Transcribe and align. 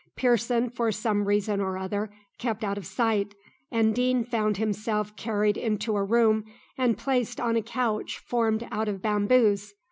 Pearson, 0.15 0.71
for 0.71 0.91
some 0.91 1.25
reason 1.25 1.61
or 1.61 1.77
other, 1.77 2.09
kept 2.39 2.63
out 2.63 2.75
of 2.75 2.87
sight, 2.87 3.35
and 3.71 3.93
Deane 3.93 4.23
found 4.23 4.57
himself 4.57 5.15
carried 5.15 5.57
into 5.57 5.95
a 5.95 6.03
room 6.03 6.43
and 6.75 6.97
placed 6.97 7.39
on 7.39 7.55
a 7.55 7.61
couch 7.61 8.17
formed 8.17 8.67
out 8.71 8.87
of 8.87 8.99
bamboos. 9.03 9.75